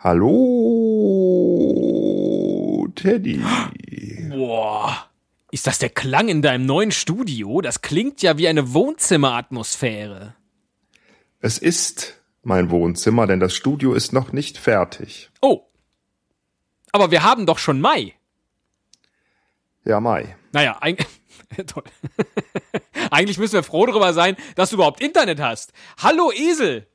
[0.00, 0.36] Hallo,
[2.94, 3.42] Teddy.
[4.30, 5.08] Boah.
[5.50, 7.60] Ist das der Klang in deinem neuen Studio?
[7.60, 10.36] Das klingt ja wie eine Wohnzimmeratmosphäre.
[11.40, 15.30] Es ist mein Wohnzimmer, denn das Studio ist noch nicht fertig.
[15.40, 15.62] Oh.
[16.92, 18.14] Aber wir haben doch schon Mai.
[19.84, 20.36] Ja, Mai.
[20.52, 21.08] Naja, eigentlich.
[21.66, 21.82] Toll.
[23.10, 25.72] Eigentlich müssen wir froh darüber sein, dass du überhaupt Internet hast.
[26.00, 26.86] Hallo Esel!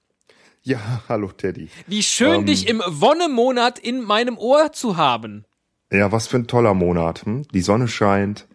[0.63, 1.69] Ja, hallo Teddy.
[1.87, 2.45] Wie schön, Ähm.
[2.45, 5.45] dich im Wonnemonat in meinem Ohr zu haben.
[5.91, 7.25] Ja, was für ein toller Monat.
[7.25, 7.43] Hm?
[7.53, 8.47] Die Sonne scheint,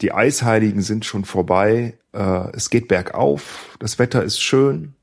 [0.00, 4.94] die Eisheiligen sind schon vorbei, äh, es geht bergauf, das Wetter ist schön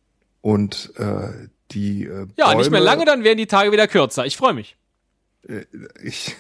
[0.42, 4.26] und äh, die äh, Ja, Bäume, nicht mehr lange, dann werden die Tage wieder kürzer.
[4.26, 4.76] Ich freue mich.
[6.04, 6.36] Ich,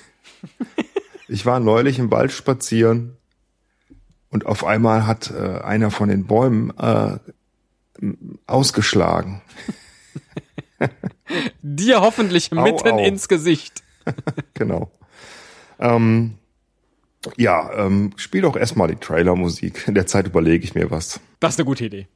[1.28, 3.16] ich war neulich im Wald spazieren
[4.30, 7.20] und auf einmal hat äh, einer von den Bäumen äh,
[8.48, 9.42] ausgeschlagen.
[11.62, 13.04] Dir hoffentlich Au, mitten au.
[13.04, 13.84] ins Gesicht.
[14.54, 14.90] Genau.
[15.80, 16.36] Ähm,
[17.36, 19.88] ja, ähm, spiel doch erstmal die Trailermusik.
[19.88, 21.20] In der Zeit überlege ich mir was.
[21.40, 22.08] Das ist eine gute Idee.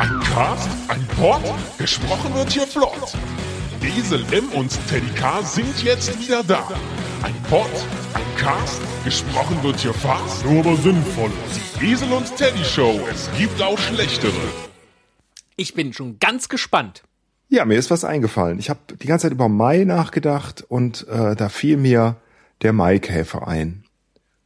[0.00, 1.42] Ein Cast, ein Pod,
[1.78, 3.12] gesprochen wird hier flott.
[3.86, 6.68] Esel M und Teddy K sind jetzt wieder da.
[7.22, 7.70] Ein Pod,
[8.14, 11.30] ein Cast, gesprochen wird hier fast, nur aber sinnvoll.
[11.80, 14.32] Die Esel und Teddy Show, es gibt auch schlechtere.
[15.56, 17.02] Ich bin schon ganz gespannt.
[17.48, 18.58] Ja, mir ist was eingefallen.
[18.58, 22.16] Ich habe die ganze Zeit über Mai nachgedacht und äh, da fiel mir
[22.62, 23.84] der Maikäfer ein.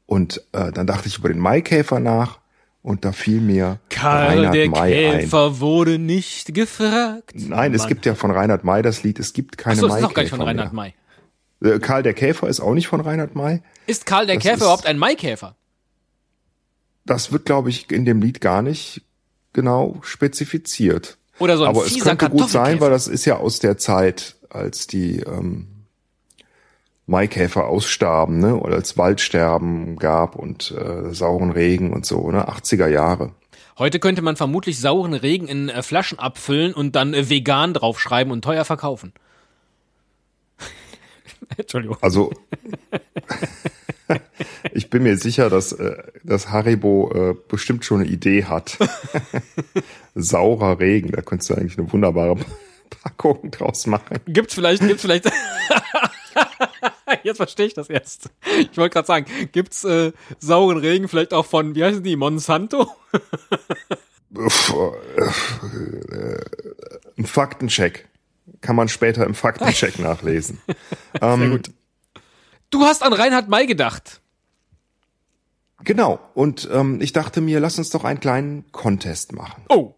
[0.07, 2.38] Und äh, dann dachte ich über den Maikäfer nach
[2.83, 7.35] und da fiel mir Karl Reinhard der May Käfer wurde nicht gefragt.
[7.35, 7.49] ein.
[7.49, 7.89] Nein, es Mann.
[7.89, 10.23] gibt ja von Reinhard May das Lied, es gibt keine Achso, das ist doch gar
[10.23, 10.73] nicht von Reinhard.
[10.73, 10.95] May.
[11.63, 13.63] Äh, Karl der Käfer ist auch nicht von Reinhard May.
[13.87, 15.57] Ist Karl der Das Käfer ist- überhaupt ein Maikäfer?
[17.05, 19.03] Das wird, glaube ich, in dem Lied gar nicht
[19.53, 21.17] genau spezifiziert.
[21.39, 24.37] Oder so ein Aber es könnte gut sein, weil das ist ja aus der Zeit,
[24.51, 25.69] als die ähm,
[27.09, 28.57] Maikäfer ausstarben, ne?
[28.57, 32.49] Oder als Waldsterben gab und äh, sauren Regen und so, ne?
[32.49, 33.33] 80er Jahre.
[33.79, 38.33] Heute könnte man vermutlich sauren Regen in äh, Flaschen abfüllen und dann äh, vegan draufschreiben
[38.33, 39.13] und teuer verkaufen.
[41.57, 41.97] Entschuldigung.
[42.01, 42.31] Also
[44.73, 48.79] ich bin mir sicher, dass, äh, dass Haribo äh, bestimmt schon eine Idee hat.
[50.15, 52.37] Saurer Regen, da könntest du eigentlich eine wunderbare
[53.03, 54.19] Packung draus machen.
[54.27, 55.31] Gibt's vielleicht, gibt's vielleicht.
[57.23, 58.31] Jetzt verstehe ich das erst.
[58.59, 62.91] Ich wollte gerade sagen, gibt's äh, sauren Regen vielleicht auch von, wie heißen die, Monsanto?
[67.17, 68.09] Ein Faktencheck.
[68.61, 70.61] Kann man später im Faktencheck nachlesen.
[71.21, 71.71] Ähm, gut.
[72.71, 74.21] Du hast an Reinhard May gedacht.
[75.85, 76.19] Genau.
[76.35, 79.63] Und ähm, ich dachte mir, lass uns doch einen kleinen Contest machen.
[79.69, 79.95] Oh,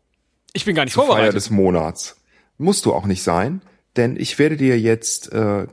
[0.52, 1.34] ich bin gar nicht Feier vorbereitet.
[1.34, 2.16] des Monats.
[2.58, 3.62] Musst du auch nicht sein,
[3.96, 5.66] denn ich werde dir jetzt äh,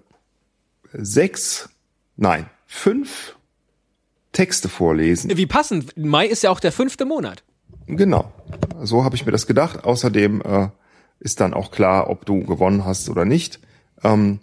[0.94, 1.70] sechs,
[2.16, 3.36] nein, fünf
[4.32, 5.36] Texte vorlesen.
[5.36, 5.98] Wie passend.
[5.98, 7.44] Mai ist ja auch der fünfte Monat.
[7.88, 8.32] Genau.
[8.84, 9.84] So habe ich mir das gedacht.
[9.84, 10.68] Außerdem äh,
[11.20, 13.60] ist dann auch klar, ob du gewonnen hast oder nicht.
[14.04, 14.40] Ähm,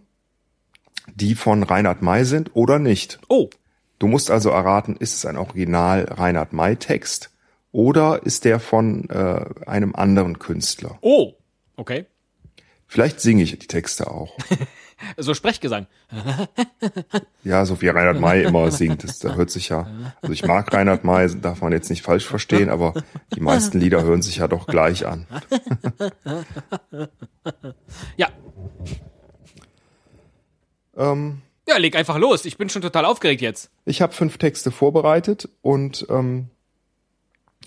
[1.15, 3.21] die von Reinhard May sind oder nicht.
[3.29, 3.51] Oh,
[3.99, 7.31] Du musst also erraten, ist es ein Original Reinhard May Text
[7.73, 10.99] oder ist der von äh, einem anderen Künstler?
[11.01, 11.33] oh.
[11.77, 12.07] Okay.
[12.87, 14.37] Vielleicht singe ich die Texte auch.
[15.17, 15.87] So Sprechgesang.
[17.43, 19.05] Ja, so wie Reinhard May immer singt.
[19.05, 19.87] Das, da hört sich ja,
[20.23, 22.95] also ich mag Reinhard May, darf man jetzt nicht falsch verstehen, aber
[23.35, 25.27] die meisten Lieder hören sich ja doch gleich an.
[28.17, 28.29] Ja.
[30.97, 32.45] Ähm, Ja, leg einfach los.
[32.45, 33.71] Ich bin schon total aufgeregt jetzt.
[33.85, 36.49] ich habe fünf Texte vorbereitet und ähm,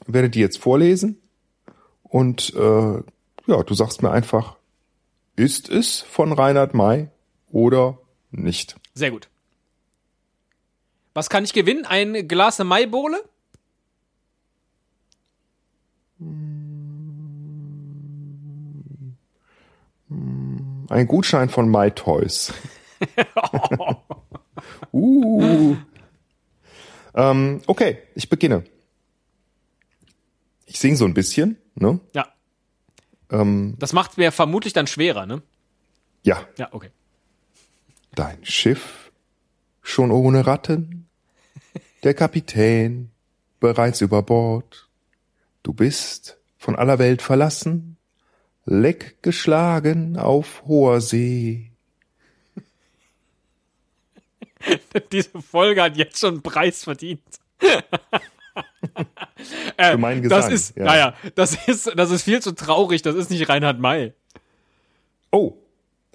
[0.06, 1.22] werde die jetzt vorlesen.
[2.04, 2.94] Und äh,
[3.48, 4.56] ja, du sagst mir einfach,
[5.36, 7.10] ist es von Reinhard May
[7.52, 7.98] oder
[8.32, 8.76] nicht?
[8.94, 9.30] Sehr gut.
[11.14, 11.86] Was kann ich gewinnen?
[11.86, 13.18] Ein Glas Maibohle?
[20.90, 22.54] Ein Gutschein von My Toys.
[24.94, 25.76] uh.
[27.14, 28.64] ähm, okay, ich beginne.
[30.66, 32.00] Ich singe so ein bisschen, ne?
[32.14, 32.28] Ja.
[33.32, 35.42] Ähm, Das macht mir vermutlich dann schwerer, ne?
[36.24, 36.90] ja, Ja, okay.
[38.18, 39.12] Dein Schiff
[39.82, 41.08] schon ohne Ratten,
[42.04, 43.12] der Kapitän
[43.60, 44.90] bereits über Bord.
[45.64, 47.98] Du bist von aller Welt verlassen,
[48.66, 51.72] leck geschlagen auf hoher See.
[55.12, 57.22] Diese Folge hat jetzt schon einen Preis verdient.
[57.60, 57.82] äh,
[59.92, 60.86] Für meinen Gesang, Das ist, ja.
[60.86, 63.04] naja, das ist, das ist viel zu traurig.
[63.04, 64.14] Das ist nicht Reinhard May.
[65.32, 65.58] Oh,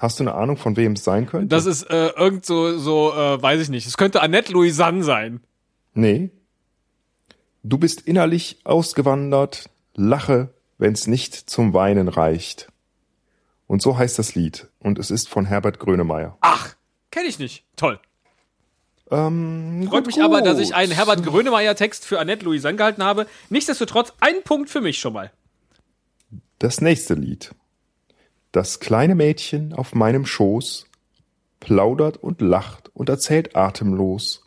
[0.03, 1.47] hast du eine Ahnung, von wem es sein könnte?
[1.47, 3.87] Das ist äh, irgend so, so äh, weiß ich nicht.
[3.87, 5.41] Es könnte Annette Louisanne sein.
[5.95, 6.31] nee.
[7.65, 12.73] Du bist innerlich ausgewandert, lache, wenn's nicht zum Weinen reicht.
[13.69, 14.67] Und so heißt das Lied.
[14.81, 16.37] Und es ist von Herbert Grönemeyer.
[16.41, 16.75] Ach,
[17.13, 17.65] kenne ich nicht.
[17.77, 18.01] Toll.
[19.13, 20.77] Ähm, Freut gut, mich aber, dass ich gut.
[20.77, 23.29] einen Herbert Grönemeyer Text für Annette Louisanne gehalten habe.
[23.49, 25.31] Nichtsdestotrotz ein Punkt für mich schon mal.
[26.59, 27.55] Das nächste Lied.
[28.53, 30.87] Das kleine Mädchen auf meinem Schoß
[31.59, 34.45] plaudert und lacht und erzählt atemlos,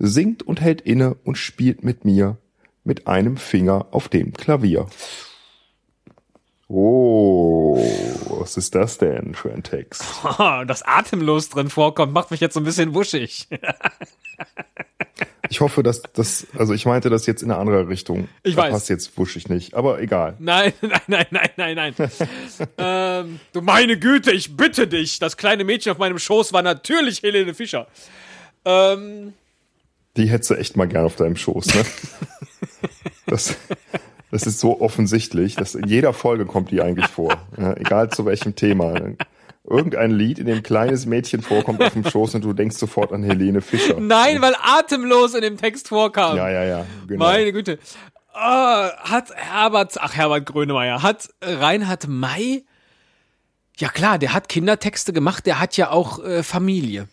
[0.00, 2.36] singt und hält inne und spielt mit mir
[2.82, 4.86] mit einem Finger auf dem Klavier.
[6.66, 7.76] Oh,
[8.40, 10.02] was ist das denn für ein Text?
[10.66, 13.46] Das atemlos drin vorkommt, macht mich jetzt so ein bisschen wuschig.
[15.54, 18.26] Ich hoffe, dass das, also ich meinte das jetzt in eine andere Richtung.
[18.42, 18.72] Ich da weiß.
[18.72, 20.34] passt jetzt wuschig nicht, aber egal.
[20.40, 22.10] Nein, nein, nein, nein, nein, nein.
[22.76, 25.20] ähm, du meine Güte, ich bitte dich.
[25.20, 27.86] Das kleine Mädchen auf meinem Schoß war natürlich Helene Fischer.
[28.64, 29.32] Ähm,
[30.16, 31.84] Die hättest du echt mal gern auf deinem Schoß, ne?
[33.26, 33.54] Das,
[34.32, 37.32] das ist so offensichtlich, dass in jeder Folge kommt die eigentlich vor.
[37.56, 38.94] Ja, egal zu welchem Thema.
[39.66, 43.12] Irgendein Lied, in dem ein kleines Mädchen vorkommt auf dem Schoß und du denkst sofort
[43.12, 43.98] an Helene Fischer.
[43.98, 46.36] nein, weil atemlos in dem Text vorkam.
[46.36, 46.86] Ja, ja, ja.
[47.08, 47.24] Genau.
[47.24, 47.78] Meine Güte.
[48.34, 52.64] Ah, hat Herbert, ach Herbert Grönemeyer, hat Reinhard May,
[53.78, 57.08] ja klar, der hat Kindertexte gemacht, der hat ja auch äh, Familie.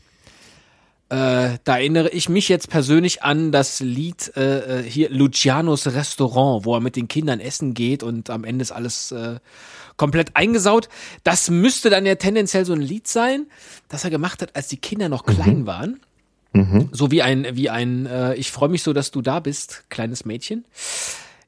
[1.12, 6.64] Äh, da erinnere ich mich jetzt persönlich an das Lied äh, äh, hier Lucianos Restaurant,
[6.64, 9.40] wo er mit den Kindern essen geht und am Ende ist alles äh,
[9.98, 10.88] komplett eingesaut.
[11.26, 13.48] Das müsste dann ja tendenziell so ein Lied sein,
[13.90, 16.00] das er gemacht hat, als die Kinder noch klein waren.
[16.94, 20.24] So wie ein, wie ein, äh, ich freue mich so, dass du da bist, kleines
[20.24, 20.64] Mädchen.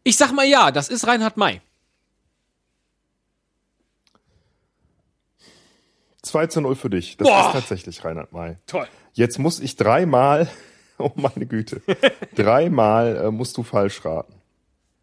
[0.04, 1.62] Ich sag mal ja, das ist Reinhard May.
[6.24, 7.16] 2 zu 0 für dich.
[7.16, 7.48] Das Boah.
[7.48, 8.58] ist tatsächlich Reinhard May.
[8.68, 8.88] Toll.
[9.14, 10.50] Jetzt muss ich dreimal,
[10.98, 11.82] oh meine Güte,
[12.36, 14.34] dreimal äh, musst du falsch raten.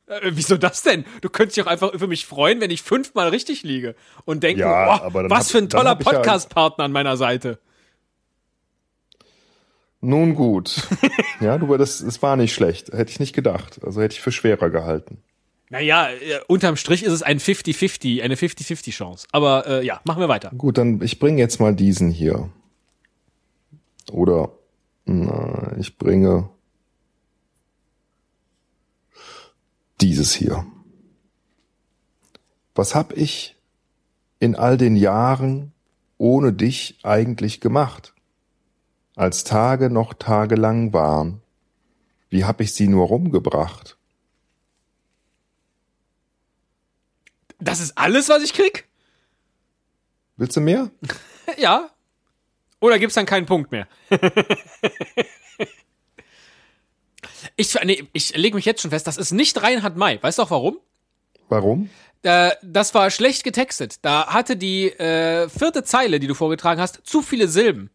[0.06, 1.04] Äh, wieso das denn?
[1.20, 4.60] Du könntest dich auch einfach über mich freuen, wenn ich fünfmal richtig liege und denken,
[4.60, 7.58] Ja, oh, was hab- für ein toller ich ja- Podcast-Partner an meiner Seite.
[10.00, 10.82] Nun gut.
[11.40, 12.88] Ja, du, das, das war nicht schlecht.
[12.92, 13.80] Hätte ich nicht gedacht.
[13.82, 15.22] Also hätte ich für schwerer gehalten.
[15.70, 19.26] Naja, äh, unterm Strich ist es ein 50-50, eine 50-50 Chance.
[19.32, 20.50] Aber äh, ja, machen wir weiter.
[20.58, 22.50] Gut, dann ich bringe jetzt mal diesen hier.
[24.10, 24.52] Oder
[25.04, 26.50] na, ich bringe
[30.00, 30.66] dieses hier.
[32.74, 33.56] Was hab ich
[34.38, 35.72] in all den Jahren
[36.18, 38.14] ohne dich eigentlich gemacht?
[39.16, 41.42] Als Tage noch tagelang waren,
[42.30, 43.98] wie hab ich sie nur rumgebracht?
[47.58, 48.88] Das ist alles, was ich krieg?
[50.36, 50.90] Willst du mehr?
[51.58, 51.90] Ja.
[52.80, 53.86] Oder gibt's dann keinen Punkt mehr?
[57.56, 60.18] ich nee, ich lege mich jetzt schon fest, das ist nicht Reinhard May.
[60.22, 60.78] Weißt du auch warum?
[61.48, 61.90] Warum?
[62.22, 63.96] Äh, das war schlecht getextet.
[64.02, 67.90] Da hatte die äh, vierte Zeile, die du vorgetragen hast, zu viele Silben.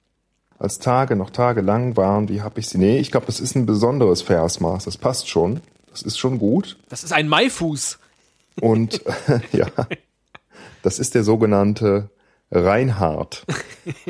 [0.58, 2.78] Als Tage noch tagelang waren, wie hab ich sie?
[2.78, 4.86] Nee, ich glaube, das ist ein besonderes Versmaß.
[4.86, 5.62] Das passt schon.
[5.90, 6.78] Das ist schon gut.
[6.90, 8.00] Das ist ein Maifuß.
[8.62, 9.02] Und
[9.52, 9.68] ja,
[10.82, 12.10] das ist der sogenannte
[12.52, 13.46] Reinhard.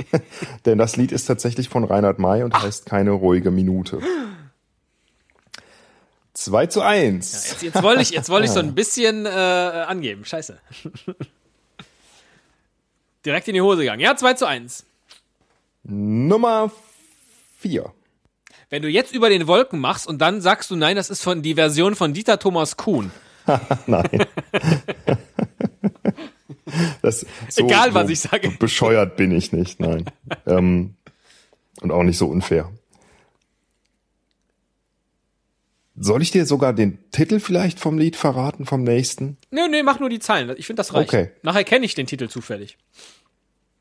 [0.66, 4.00] Denn das Lied ist tatsächlich von Reinhard May und heißt keine ruhige Minute.
[6.34, 7.32] 2 zu 1.
[7.32, 10.26] Jetzt, jetzt wollte ich, jetzt wollte ich so ein bisschen äh, angeben.
[10.26, 10.60] Scheiße.
[13.26, 14.02] Direkt in die Hose gegangen.
[14.02, 14.86] Ja, 2 zu 1.
[15.84, 16.72] Nummer
[17.60, 17.92] 4.
[18.70, 21.42] Wenn du jetzt über den Wolken machst und dann sagst du, nein, das ist von
[21.42, 23.12] die Version von Dieter Thomas Kuhn.
[23.86, 24.26] Nein.
[27.02, 28.52] Das, so, Egal, was so ich sage.
[28.60, 30.06] Bescheuert bin ich nicht, nein.
[30.48, 30.96] ähm,
[31.82, 32.72] und auch nicht so unfair.
[35.98, 39.38] Soll ich dir sogar den Titel vielleicht vom Lied verraten, vom nächsten?
[39.52, 40.54] Nee, nee, mach nur die Zeilen.
[40.58, 41.10] Ich finde das reicht.
[41.10, 41.32] Okay.
[41.42, 42.78] Nachher kenne ich den Titel zufällig.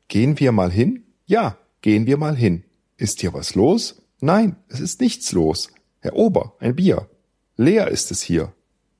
[0.07, 1.03] Gehen wir mal hin?
[1.25, 2.63] Ja, gehen wir mal hin.
[2.97, 4.01] Ist hier was los?
[4.21, 5.71] Nein, es ist nichts los.
[5.99, 7.09] Herr Ober, ein Bier.
[7.57, 8.53] Leer ist es hier.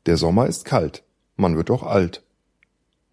[0.08, 1.04] Der Sommer ist kalt.
[1.38, 2.22] Man wird doch alt.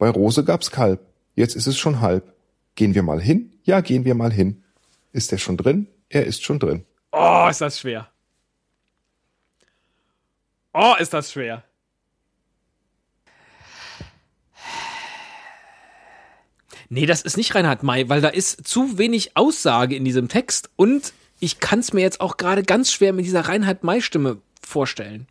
[0.03, 0.99] Bei Rose gab's Kalb.
[1.37, 2.35] Jetzt ist es schon halb.
[2.75, 3.53] Gehen wir mal hin?
[3.63, 4.65] Ja, gehen wir mal hin.
[5.13, 5.87] Ist er schon drin?
[6.09, 6.85] Er ist schon drin.
[7.13, 8.11] Oh, ist das schwer.
[10.73, 11.63] Oh, ist das schwer.
[16.89, 20.69] Nee, das ist nicht Reinhard May, weil da ist zu wenig Aussage in diesem Text
[20.75, 25.29] und ich kann es mir jetzt auch gerade ganz schwer mit dieser Reinhard-May-Stimme vorstellen.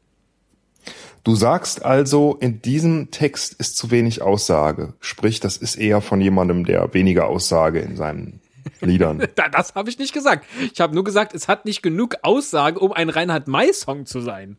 [1.24, 4.94] Du sagst also, in diesem Text ist zu wenig Aussage.
[5.00, 8.42] Sprich, das ist eher von jemandem, der weniger Aussage in seinen
[8.80, 9.28] Liedern.
[9.52, 10.46] das habe ich nicht gesagt.
[10.74, 14.58] Ich habe nur gesagt, es hat nicht genug Aussage, um ein Reinhard-May-Song zu sein.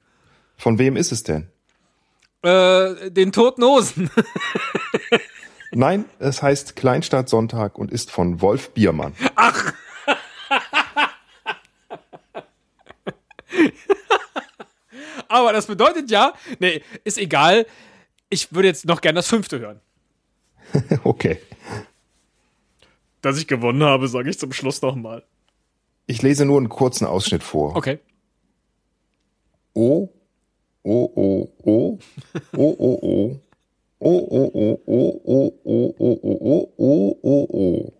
[0.57, 1.49] Von wem ist es denn?
[2.43, 4.11] Äh, den Toten Hosen.
[5.73, 9.15] Nein, es heißt Kleinstadt Sonntag und ist von Wolf Biermann.
[9.35, 9.73] Ach.
[15.33, 17.65] Aber das bedeutet ja, nee, ist egal.
[18.29, 19.81] Ich würde jetzt noch gern das fünfte hören.
[21.05, 21.39] okay.
[23.23, 25.25] Dass ich gewonnen habe, sage ich zum Schluss nochmal.
[26.07, 27.75] Ich lese nur einen kurzen Ausschnitt vor.
[27.77, 27.99] Okay.
[29.73, 30.11] O,
[30.83, 31.99] O, O, O,
[32.53, 33.41] O, O, O,
[33.99, 37.93] O, O, O, O, O, O, O, O, O, O, O.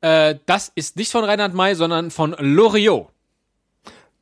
[0.00, 3.10] Äh, das ist nicht von Reinhard May, sondern von Loriot.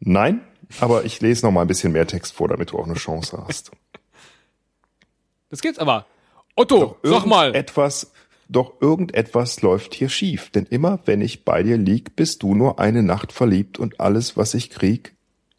[0.01, 0.43] Nein,
[0.81, 3.43] aber ich lese noch mal ein bisschen mehr Text vor, damit du auch eine Chance
[3.47, 3.71] hast.
[5.51, 6.07] Das gibt's aber.
[6.55, 7.55] Otto, sag mal.
[7.55, 8.13] Etwas,
[8.49, 12.79] doch irgendetwas läuft hier schief, denn immer wenn ich bei dir lieg, bist du nur
[12.79, 15.15] eine Nacht verliebt und alles, was ich krieg,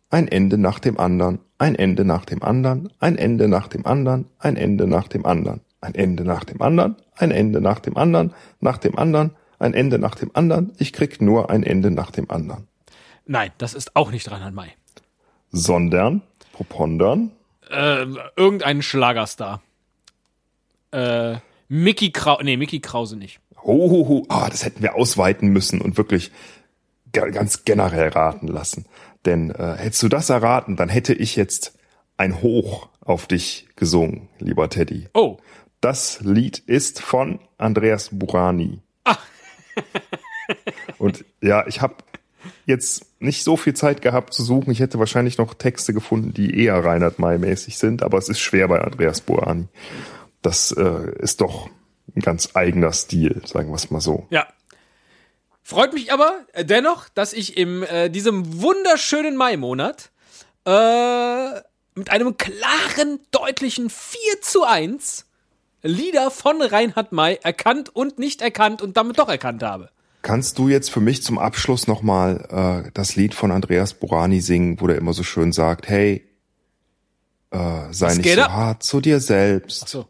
[0.09, 4.27] ein Ende nach dem anderen, ein Ende nach dem anderen, ein Ende nach dem anderen,
[4.37, 8.33] ein Ende nach dem anderen, ein Ende nach dem anderen, ein Ende nach dem anderen,
[8.59, 12.29] nach dem anderen, ein Ende nach dem anderen, ich krieg nur ein Ende nach dem
[12.29, 12.67] anderen.
[13.25, 14.69] Nein, das ist auch nicht Reinhard May.
[15.53, 17.31] Sondern, propondern,
[17.69, 18.05] Äh,
[18.35, 19.61] irgendein Schlagerstar.
[20.91, 21.37] Äh,
[21.69, 23.39] Mickey Krause, nee, Mickey Krause nicht.
[23.63, 26.31] Hohoho, ah, das hätten wir ausweiten müssen und wirklich
[27.13, 28.85] ga- ganz generell raten lassen.
[29.25, 31.77] Denn äh, hättest du das erraten, dann hätte ich jetzt
[32.17, 35.07] ein Hoch auf dich gesungen, lieber Teddy.
[35.13, 35.37] Oh,
[35.81, 38.79] Das Lied ist von Andreas Burani.
[40.97, 41.95] und ja, ich habe
[42.65, 44.71] jetzt nicht so viel Zeit gehabt zu suchen.
[44.71, 48.67] Ich hätte wahrscheinlich noch Texte gefunden, die eher Reinhard May-mäßig sind, aber es ist schwer
[48.67, 49.67] bei Andreas Burani.
[50.41, 51.69] Das äh, ist doch
[52.15, 54.27] ein ganz eigener Stil, sagen wir es mal so.
[54.29, 54.47] ja.
[55.65, 60.11] Freut mich aber äh, dennoch, dass ich in äh, diesem wunderschönen Mai-Monat
[60.65, 61.61] äh,
[61.95, 65.25] mit einem klaren, deutlichen 4 zu 1
[65.81, 69.89] Lieder von Reinhard May erkannt und nicht erkannt und damit doch erkannt habe.
[70.23, 74.81] Kannst du jetzt für mich zum Abschluss nochmal äh, das Lied von Andreas Borani singen,
[74.81, 76.25] wo der immer so schön sagt, hey,
[77.51, 77.57] äh,
[77.91, 78.51] sei Was nicht so ab?
[78.51, 79.83] hart zu dir selbst.
[79.83, 80.07] Ach so.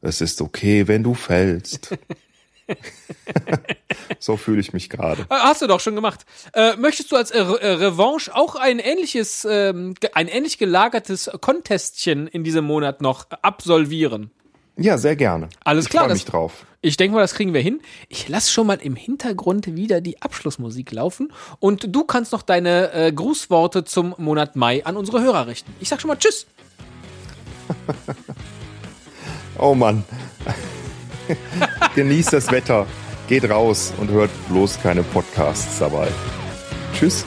[0.00, 1.96] Es ist okay, wenn du fällst.
[4.18, 5.22] so fühle ich mich gerade.
[5.22, 6.26] Äh, Hast du doch schon gemacht.
[6.52, 12.26] Äh, möchtest du als äh, äh, Revanche auch ein ähnliches, ähm, ein ähnlich gelagertes Contestchen
[12.26, 14.30] in diesem Monat noch absolvieren?
[14.78, 15.48] Ja, sehr gerne.
[15.64, 16.64] Alles ich klar, freue das- mich drauf.
[16.80, 17.80] Ich denke mal, das kriegen wir hin.
[18.08, 22.92] Ich lasse schon mal im Hintergrund wieder die Abschlussmusik laufen und du kannst noch deine
[22.92, 25.74] äh, Grußworte zum Monat Mai an unsere Hörer richten.
[25.80, 26.46] Ich sag schon mal Tschüss.
[29.58, 30.04] Oh Mann.
[31.96, 32.86] Genießt das Wetter.
[33.28, 36.06] Geht raus und hört bloß keine Podcasts dabei.
[36.94, 37.24] Tschüss.